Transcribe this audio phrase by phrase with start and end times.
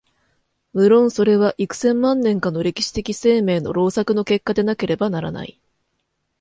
[0.73, 5.61] 無論それは幾千万年かの歴史的生命の労作の結果でなければならない。